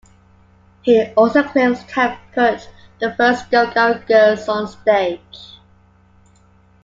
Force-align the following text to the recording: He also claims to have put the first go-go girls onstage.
He 0.81 0.99
also 1.15 1.43
claims 1.43 1.83
to 1.83 1.93
have 1.93 2.17
put 2.33 2.67
the 2.99 3.13
first 3.13 3.51
go-go 3.51 3.99
girls 3.99 4.47
onstage. 4.47 5.57